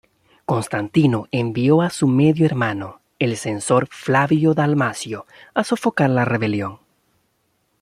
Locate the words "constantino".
0.47-1.27